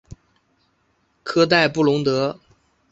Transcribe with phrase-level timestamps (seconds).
[1.23, 2.39] 科代布龙德。